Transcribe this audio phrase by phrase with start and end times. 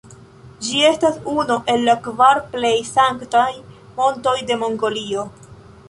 [0.67, 3.47] Ĝi estas unu el la kvar plej sanktaj
[4.01, 5.33] montoj de Mongolio.